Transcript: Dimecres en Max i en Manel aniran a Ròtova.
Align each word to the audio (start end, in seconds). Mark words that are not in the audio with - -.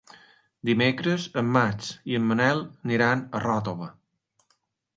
Dimecres 0.69 1.27
en 1.41 1.51
Max 1.59 1.91
i 2.13 2.17
en 2.21 2.25
Manel 2.31 2.63
aniran 2.87 3.21
a 3.21 3.43
Ròtova. 3.47 3.93